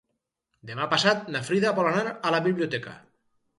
Demà 0.69 0.87
passat 0.93 1.29
na 1.35 1.43
Frida 1.51 1.75
vol 1.81 1.91
anar 1.91 2.17
a 2.31 2.35
la 2.39 2.43
biblioteca. 2.51 2.99